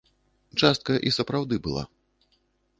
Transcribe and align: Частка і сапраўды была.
Частка 0.61 0.97
і 1.09 1.13
сапраўды 1.17 1.55
была. 1.69 1.83